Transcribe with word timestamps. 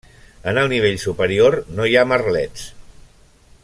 En 0.51 0.57
el 0.61 0.69
nivell 0.71 0.97
superior 1.03 1.59
no 1.79 1.87
hi 1.91 1.95
ha 2.01 2.07
merlets. 2.13 2.67